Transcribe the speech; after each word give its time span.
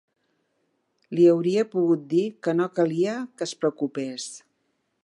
Li 1.17 1.27
hauria 1.33 1.65
pogut 1.75 2.09
dir 2.15 2.25
que 2.47 2.57
no 2.59 2.69
calia 2.81 3.21
que 3.35 3.49
es 3.51 3.55
preocupés 3.63 4.29